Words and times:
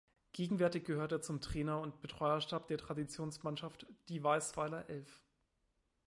Gegenwärtig 0.33 0.85
gehört 0.85 1.11
er 1.11 1.21
zum 1.21 1.41
Trainer- 1.41 1.79
und 1.79 2.01
Betreuerstab 2.01 2.67
der 2.67 2.79
Traditionsmannschaft 2.79 3.85
„Die 4.09 4.23
Weisweiler 4.23 4.89
Elf“. 4.89 5.21